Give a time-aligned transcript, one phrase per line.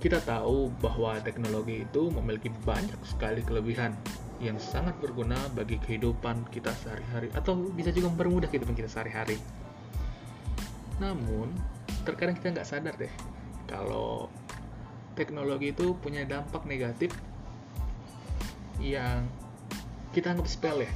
[0.00, 3.92] Kita tahu bahwa teknologi itu memiliki banyak sekali kelebihan
[4.40, 9.40] yang sangat berguna bagi kehidupan kita sehari-hari atau bisa juga mempermudah kehidupan kita sehari-hari.
[10.96, 11.52] Namun,
[12.06, 13.12] terkadang kita nggak sadar deh
[13.66, 14.30] kalau
[15.18, 17.10] teknologi itu punya dampak negatif
[18.78, 19.26] yang
[20.12, 20.88] kita anggap sepele.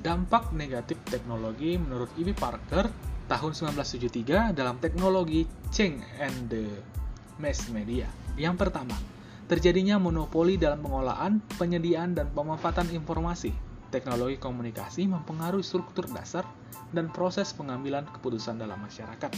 [0.00, 2.88] Dampak negatif teknologi menurut Ibi Parker
[3.30, 6.66] tahun 1973 dalam teknologi Change and the
[7.38, 8.10] Mass Media.
[8.34, 8.96] Yang pertama,
[9.46, 13.69] terjadinya monopoli dalam pengolahan, penyediaan, dan pemanfaatan informasi.
[13.90, 16.46] Teknologi komunikasi mempengaruhi struktur dasar
[16.94, 19.34] dan proses pengambilan keputusan dalam masyarakat.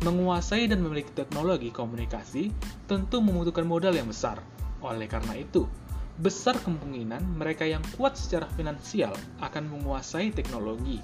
[0.00, 2.48] Menguasai dan memiliki teknologi komunikasi
[2.88, 4.40] tentu membutuhkan modal yang besar.
[4.80, 5.68] Oleh karena itu,
[6.16, 9.12] besar kemungkinan mereka yang kuat secara finansial
[9.44, 11.02] akan menguasai teknologi.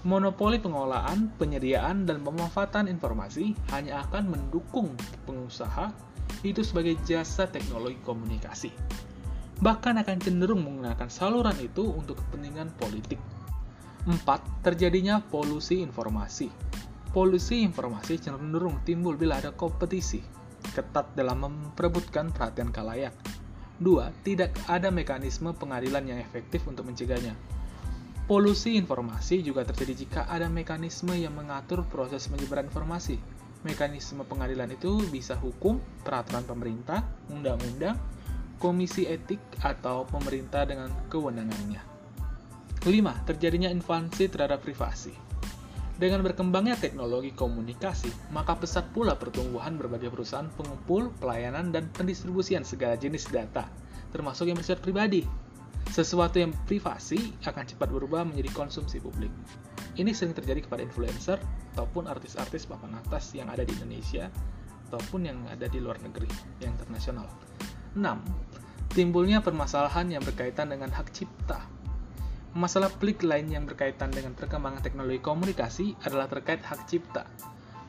[0.00, 4.96] Monopoli pengolahan, penyediaan, dan pemanfaatan informasi hanya akan mendukung
[5.28, 5.92] pengusaha
[6.40, 8.72] itu sebagai jasa teknologi komunikasi.
[9.60, 13.20] Bahkan akan cenderung menggunakan saluran itu untuk kepentingan politik.
[14.08, 14.64] 4.
[14.64, 16.48] Terjadinya polusi informasi.
[17.12, 20.24] Polusi informasi cenderung timbul bila ada kompetisi
[20.72, 23.12] ketat dalam memperebutkan perhatian kalayak.
[23.84, 24.24] 2.
[24.24, 27.36] Tidak ada mekanisme pengadilan yang efektif untuk mencegahnya.
[28.24, 33.18] Polusi informasi juga terjadi jika ada mekanisme yang mengatur proses menyebaran informasi,
[33.60, 37.92] Mekanisme pengadilan itu bisa hukum, peraturan pemerintah, undang-undang,
[38.60, 41.80] komisi etik, atau pemerintah dengan kewenangannya.
[42.84, 43.28] 5.
[43.28, 45.12] Terjadinya invasi terhadap privasi.
[46.00, 52.96] Dengan berkembangnya teknologi komunikasi, maka pesat pula pertumbuhan berbagai perusahaan pengumpul, pelayanan, dan pendistribusian segala
[52.96, 53.68] jenis data,
[54.08, 55.28] termasuk yang bersifat pribadi.
[55.92, 59.28] Sesuatu yang privasi akan cepat berubah menjadi konsumsi publik.
[60.00, 61.36] Ini sering terjadi kepada influencer
[61.76, 64.32] ataupun artis-artis papan atas yang ada di Indonesia
[64.88, 66.32] ataupun yang ada di luar negeri,
[66.64, 67.28] yang internasional.
[67.98, 68.94] 6.
[68.94, 71.62] Timbulnya permasalahan yang berkaitan dengan hak cipta.
[72.54, 77.26] Masalah pelik lain yang berkaitan dengan perkembangan teknologi komunikasi adalah terkait hak cipta.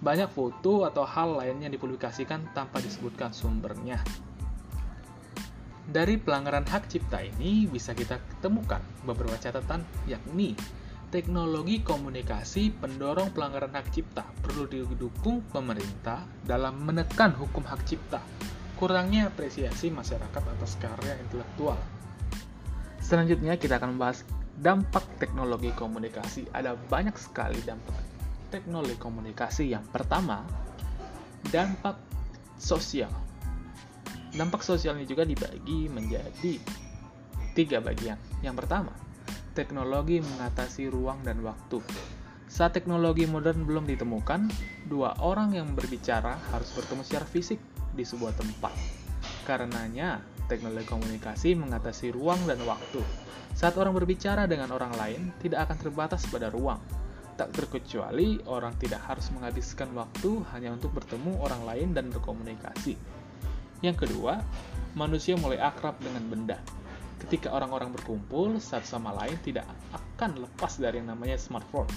[0.01, 4.01] Banyak foto atau hal lain yang dipublikasikan tanpa disebutkan sumbernya.
[5.91, 10.53] Dari pelanggaran hak cipta ini bisa kita temukan beberapa catatan yakni
[11.11, 18.23] teknologi komunikasi pendorong pelanggaran hak cipta perlu didukung pemerintah dalam menekan hukum hak cipta.
[18.81, 21.77] Kurangnya apresiasi masyarakat atas karya intelektual.
[22.97, 24.25] Selanjutnya kita akan membahas
[24.57, 26.49] dampak teknologi komunikasi.
[26.49, 27.93] Ada banyak sekali dampak
[28.49, 29.69] teknologi komunikasi.
[29.69, 30.41] Yang pertama,
[31.53, 32.01] dampak
[32.57, 33.13] sosial.
[34.33, 36.57] Dampak sosial ini juga dibagi menjadi
[37.53, 38.17] tiga bagian.
[38.41, 38.97] Yang pertama,
[39.53, 41.85] teknologi mengatasi ruang dan waktu.
[42.49, 44.49] Saat teknologi modern belum ditemukan,
[44.89, 47.61] dua orang yang berbicara harus bertemu secara fisik
[47.95, 48.73] di sebuah tempat.
[49.45, 53.01] Karenanya, teknologi komunikasi mengatasi ruang dan waktu.
[53.51, 56.79] Saat orang berbicara dengan orang lain, tidak akan terbatas pada ruang.
[57.35, 62.95] Tak terkecuali orang tidak harus menghabiskan waktu hanya untuk bertemu orang lain dan berkomunikasi.
[63.81, 64.39] Yang kedua,
[64.93, 66.59] manusia mulai akrab dengan benda
[67.21, 71.89] ketika orang-orang berkumpul satu sama lain tidak akan lepas dari yang namanya smartphone.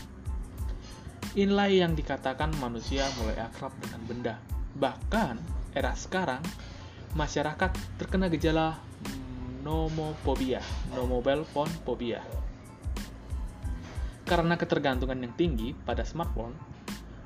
[1.34, 4.34] Inilah yang dikatakan manusia mulai akrab dengan benda.
[4.78, 5.34] Bahkan
[5.74, 6.40] era sekarang
[7.18, 8.78] masyarakat terkena gejala
[9.66, 10.62] nomophobia,
[10.94, 12.22] no mobile phone phobia.
[14.24, 16.56] Karena ketergantungan yang tinggi pada smartphone,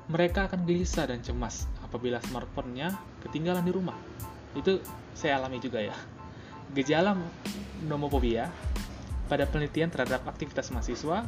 [0.09, 3.95] mereka akan gelisah dan cemas apabila smartphone-nya ketinggalan di rumah.
[4.57, 4.81] Itu
[5.13, 5.95] saya alami juga ya.
[6.73, 7.13] Gejala
[7.85, 8.49] nomophobia
[9.29, 11.23] pada penelitian terhadap aktivitas mahasiswa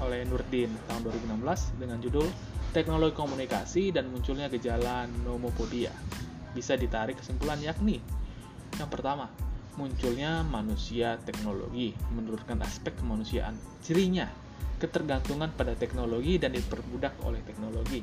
[0.00, 2.26] oleh Nurdin tahun 2016 dengan judul
[2.72, 5.92] Teknologi Komunikasi dan munculnya gejala nomophobia.
[6.52, 8.00] Bisa ditarik kesimpulan yakni
[8.80, 9.28] yang pertama,
[9.76, 13.56] munculnya manusia teknologi menurunkan aspek kemanusiaan.
[13.84, 14.28] Cirinya,
[14.80, 18.00] ketergantungan pada teknologi dan diperbudak oleh teknologi.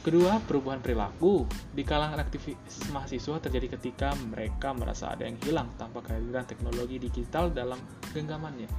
[0.00, 5.98] Kedua, perubahan perilaku di kalangan aktivis mahasiswa terjadi ketika mereka merasa ada yang hilang tanpa
[6.06, 7.78] kehadiran teknologi digital dalam
[8.14, 8.70] genggamannya.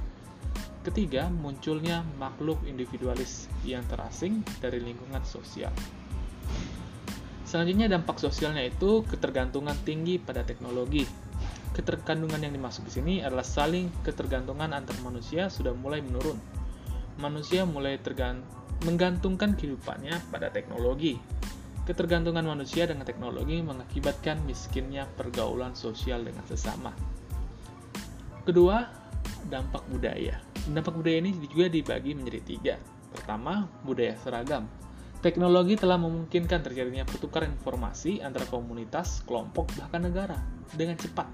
[0.88, 5.70] Ketiga, munculnya makhluk individualis yang terasing dari lingkungan sosial.
[7.48, 11.08] Selanjutnya dampak sosialnya itu ketergantungan tinggi pada teknologi.
[11.72, 16.36] Ketergantungan yang dimaksud di sini adalah saling ketergantungan antar manusia sudah mulai menurun.
[17.16, 21.18] Manusia mulai tergantung menggantungkan kehidupannya pada teknologi.
[21.88, 26.92] Ketergantungan manusia dengan teknologi mengakibatkan miskinnya pergaulan sosial dengan sesama.
[28.44, 28.84] Kedua,
[29.48, 30.36] dampak budaya.
[30.68, 32.74] Dampak budaya ini juga dibagi menjadi tiga.
[33.08, 34.68] Pertama, budaya seragam.
[35.18, 40.38] Teknologi telah memungkinkan terjadinya pertukaran informasi antara komunitas, kelompok, bahkan negara
[40.70, 41.26] dengan cepat.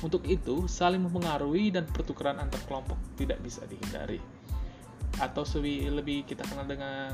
[0.00, 4.16] Untuk itu, saling mempengaruhi dan pertukaran antar kelompok tidak bisa dihindari
[5.20, 7.12] atau lebih kita kenal dengan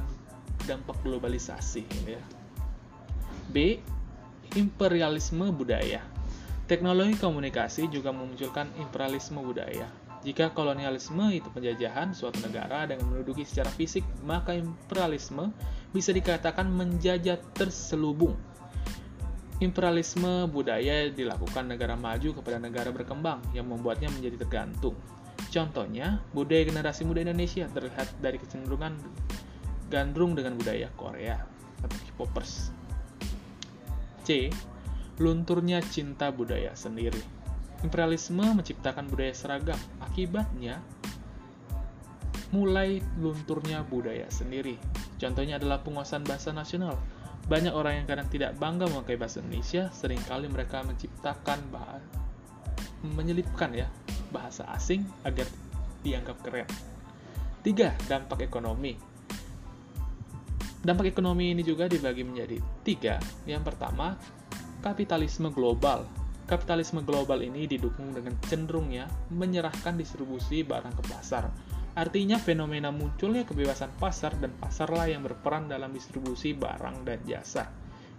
[0.70, 2.22] dampak globalisasi ya.
[3.50, 3.82] B.
[4.54, 5.98] Imperialisme budaya.
[6.70, 9.90] Teknologi komunikasi juga memunculkan imperialisme budaya.
[10.24, 15.52] Jika kolonialisme itu penjajahan suatu negara dengan menduduki secara fisik, maka imperialisme
[15.92, 18.34] bisa dikatakan menjajah terselubung.
[19.60, 24.96] Imperialisme budaya dilakukan negara maju kepada negara berkembang yang membuatnya menjadi tergantung.
[25.48, 28.92] Contohnya, budaya generasi muda Indonesia terlihat dari kecenderungan
[29.88, 31.40] gandrung dengan budaya Korea
[31.80, 32.74] atau K-popers.
[34.26, 34.50] C.
[35.16, 37.35] Lunturnya cinta budaya sendiri.
[37.86, 39.78] Imperialisme menciptakan budaya seragam.
[40.02, 40.82] Akibatnya,
[42.50, 44.74] mulai lunturnya budaya sendiri.
[45.22, 46.98] Contohnya adalah penguasaan bahasa nasional.
[47.46, 52.26] Banyak orang yang kadang tidak bangga memakai bahasa Indonesia, sering kali mereka menciptakan bahasa
[53.06, 53.86] menyelipkan ya
[54.34, 55.46] bahasa asing agar
[56.02, 56.66] dianggap keren.
[57.62, 58.94] Tiga, dampak ekonomi.
[60.82, 63.18] Dampak ekonomi ini juga dibagi menjadi tiga.
[63.42, 64.14] Yang pertama,
[64.82, 66.06] kapitalisme global.
[66.46, 71.50] Kapitalisme global ini didukung dengan cenderungnya menyerahkan distribusi barang ke pasar.
[71.98, 77.66] Artinya fenomena munculnya kebebasan pasar dan pasarlah yang berperan dalam distribusi barang dan jasa.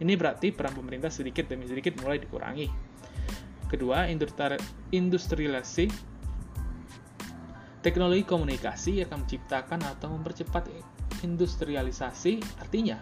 [0.03, 2.67] Ini berarti peran pemerintah sedikit demi sedikit mulai dikurangi.
[3.71, 4.11] Kedua,
[4.91, 5.87] industrialisasi.
[7.79, 10.67] Teknologi komunikasi akan menciptakan atau mempercepat
[11.23, 12.99] industrialisasi, artinya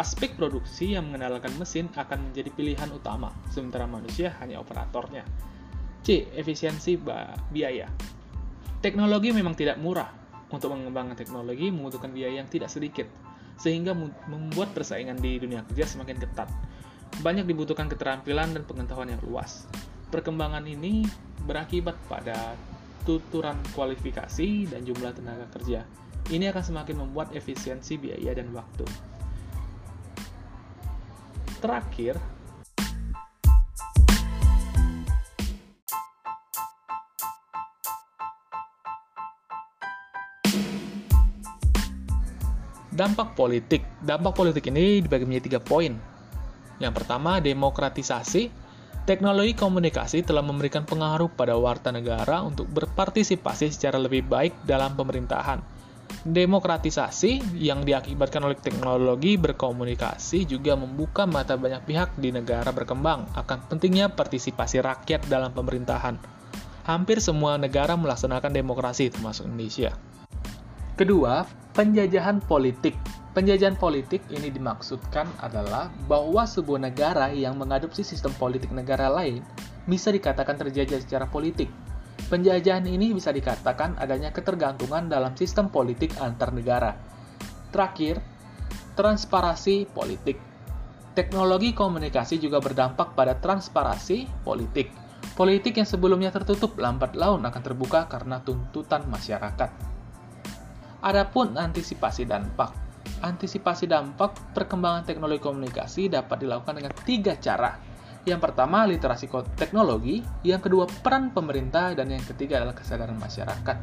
[0.00, 5.24] aspek produksi yang mengandalkan mesin akan menjadi pilihan utama, sementara manusia hanya operatornya.
[6.02, 6.26] C.
[6.34, 6.98] Efisiensi
[7.52, 7.86] biaya.
[8.82, 10.10] Teknologi memang tidak murah.
[10.52, 13.08] Untuk mengembangkan teknologi membutuhkan biaya yang tidak sedikit,
[13.56, 13.96] sehingga
[14.28, 16.52] membuat persaingan di dunia kerja semakin ketat.
[17.24, 19.64] Banyak dibutuhkan keterampilan dan pengetahuan yang luas.
[20.12, 21.08] Perkembangan ini
[21.48, 22.52] berakibat pada
[23.08, 25.88] tuturan kualifikasi dan jumlah tenaga kerja.
[26.28, 28.84] Ini akan semakin membuat efisiensi biaya dan waktu.
[31.62, 32.18] Terakhir,
[42.90, 43.86] dampak politik.
[44.02, 45.94] Dampak politik ini dibagi menjadi tiga poin.
[46.82, 48.50] Yang pertama, demokratisasi
[49.02, 55.81] Teknologi komunikasi telah memberikan pengaruh pada warta negara untuk berpartisipasi secara lebih baik dalam pemerintahan.
[56.22, 63.58] Demokratisasi yang diakibatkan oleh teknologi berkomunikasi juga membuka mata banyak pihak di negara berkembang akan
[63.66, 66.14] pentingnya partisipasi rakyat dalam pemerintahan.
[66.86, 69.94] Hampir semua negara melaksanakan demokrasi, termasuk Indonesia.
[70.94, 71.42] Kedua,
[71.74, 72.94] penjajahan politik.
[73.32, 79.42] Penjajahan politik ini dimaksudkan adalah bahwa sebuah negara yang mengadopsi sistem politik negara lain
[79.90, 81.66] bisa dikatakan terjajah secara politik.
[82.32, 86.96] Penjajahan ini bisa dikatakan adanya ketergantungan dalam sistem politik antar negara.
[87.68, 88.24] Terakhir,
[88.96, 90.40] transparasi politik.
[91.12, 94.88] Teknologi komunikasi juga berdampak pada transparasi politik.
[95.36, 99.68] Politik yang sebelumnya tertutup lambat laun akan terbuka karena tuntutan masyarakat.
[101.04, 102.72] Adapun antisipasi dampak
[103.22, 107.78] antisipasi dampak perkembangan teknologi komunikasi dapat dilakukan dengan tiga cara.
[108.22, 109.26] Yang pertama, literasi
[109.58, 110.22] teknologi.
[110.46, 111.90] Yang kedua, peran pemerintah.
[111.94, 113.76] Dan yang ketiga adalah kesadaran masyarakat.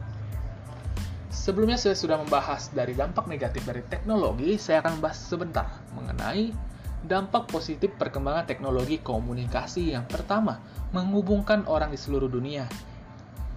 [1.30, 6.52] Sebelumnya saya sudah membahas dari dampak negatif dari teknologi, saya akan membahas sebentar mengenai
[7.00, 9.94] dampak positif perkembangan teknologi komunikasi.
[9.94, 10.60] Yang pertama,
[10.96, 12.68] menghubungkan orang di seluruh dunia.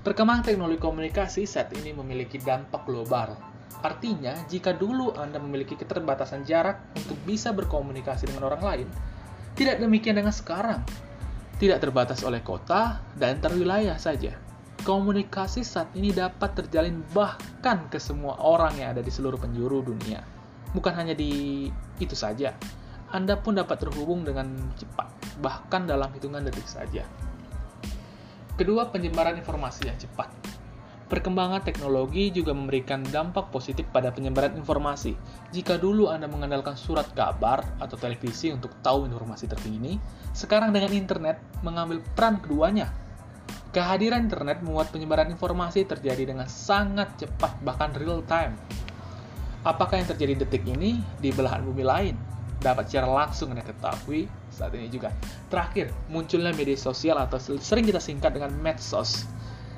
[0.03, 3.39] Perkembangan teknologi komunikasi saat ini memiliki dampak global,
[3.83, 8.89] Artinya, jika dulu Anda memiliki keterbatasan jarak untuk bisa berkomunikasi dengan orang lain,
[9.53, 10.81] tidak demikian dengan sekarang.
[11.61, 14.35] Tidak terbatas oleh kota dan terwilayah saja.
[14.83, 20.27] Komunikasi saat ini dapat terjalin bahkan ke semua orang yang ada di seluruh penjuru dunia.
[20.75, 21.69] Bukan hanya di
[22.03, 22.57] itu saja,
[23.15, 27.07] Anda pun dapat terhubung dengan cepat, bahkan dalam hitungan detik saja.
[28.59, 30.33] Kedua, penyebaran informasi yang cepat.
[31.13, 35.13] Perkembangan teknologi juga memberikan dampak positif pada penyebaran informasi.
[35.53, 40.01] Jika dulu Anda mengandalkan surat kabar atau televisi untuk tahu informasi terkini,
[40.33, 42.89] sekarang dengan internet mengambil peran keduanya
[43.73, 48.53] Kehadiran internet membuat penyebaran informasi terjadi dengan sangat cepat, bahkan real time.
[49.65, 52.13] Apakah yang terjadi detik ini di belahan bumi lain?
[52.61, 55.09] Dapat secara langsung Anda ketahui saat ini juga.
[55.49, 59.25] Terakhir, munculnya media sosial atau sering kita singkat dengan medsos.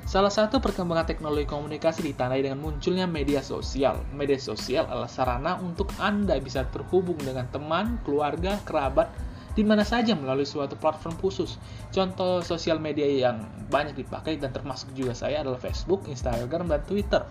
[0.05, 4.05] Salah satu perkembangan teknologi komunikasi ditandai dengan munculnya media sosial.
[4.13, 9.09] Media sosial adalah sarana untuk Anda bisa terhubung dengan teman, keluarga, kerabat,
[9.57, 11.57] di mana saja melalui suatu platform khusus.
[11.89, 17.25] Contoh sosial media yang banyak dipakai dan termasuk juga saya adalah Facebook, Instagram, dan Twitter.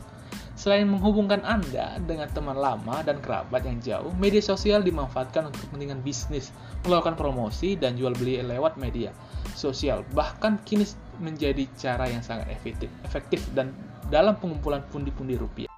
[0.58, 6.02] Selain menghubungkan Anda dengan teman lama dan kerabat yang jauh, media sosial dimanfaatkan untuk kepentingan
[6.02, 6.50] bisnis,
[6.90, 9.14] melakukan promosi, dan jual beli lewat media
[9.54, 10.02] sosial.
[10.10, 10.86] Bahkan kini
[11.20, 13.70] menjadi cara yang sangat efektif, efektif dan
[14.10, 15.70] dalam pengumpulan pundi-pundi rupiah.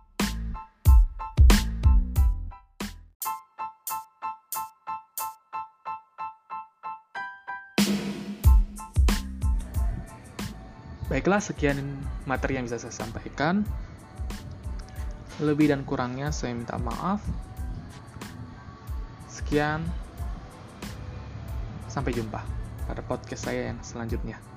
[11.06, 11.80] Baiklah, sekian
[12.26, 13.62] materi yang bisa saya sampaikan.
[15.38, 17.22] Lebih dan kurangnya saya minta maaf.
[19.30, 19.86] Sekian,
[21.86, 22.42] sampai jumpa
[22.90, 24.55] pada podcast saya yang selanjutnya.